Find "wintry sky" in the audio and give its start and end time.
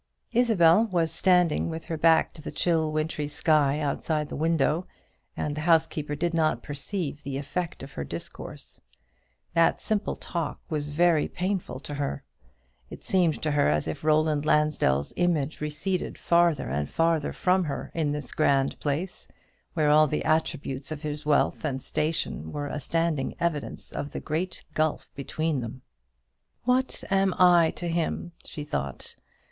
2.91-3.79